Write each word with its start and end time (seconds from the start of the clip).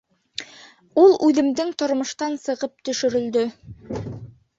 Ул 1.01 1.11
үҙемдең 1.27 1.69
тормоштан 1.81 2.39
сығып 2.45 2.73
төшөрөлдө. 2.89 3.45